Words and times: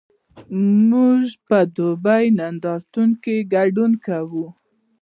موږ 0.89 1.23
په 1.47 1.57
دوبۍ 1.75 2.25
نندارتون 2.39 3.09
کې 3.23 3.35
ګډون 3.53 3.91
کوو؟ 4.05 4.45